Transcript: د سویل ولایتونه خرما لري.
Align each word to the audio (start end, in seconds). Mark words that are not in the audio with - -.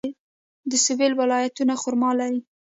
د 0.69 0.71
سویل 0.85 1.13
ولایتونه 1.21 1.73
خرما 1.81 2.11
لري. 2.19 2.39